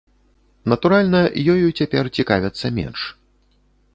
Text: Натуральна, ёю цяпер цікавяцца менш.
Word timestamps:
Натуральна, 0.71 1.19
ёю 1.57 1.67
цяпер 1.83 2.09
цікавяцца 2.21 2.65
менш. 2.79 2.99